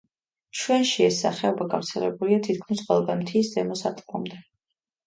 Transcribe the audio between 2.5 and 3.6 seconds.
თითქმის ყველგან მთის